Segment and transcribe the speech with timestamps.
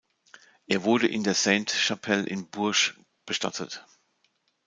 [0.65, 2.95] Er wurde in der Sainte-Chapelle in Bourges
[3.27, 3.85] bestattet.